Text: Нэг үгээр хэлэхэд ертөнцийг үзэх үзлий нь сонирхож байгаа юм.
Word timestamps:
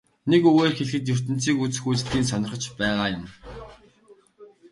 Нэг 0.31 0.41
үгээр 0.49 0.73
хэлэхэд 0.75 1.09
ертөнцийг 1.13 1.57
үзэх 1.63 1.85
үзлий 1.91 2.21
нь 2.21 2.29
сонирхож 2.31 2.63
байгаа 2.79 3.09
юм. 3.17 3.25